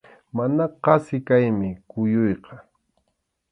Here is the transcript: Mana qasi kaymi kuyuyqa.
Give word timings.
Mana 0.37 0.63
qasi 0.83 1.17
kaymi 1.27 1.69
kuyuyqa. 1.89 2.55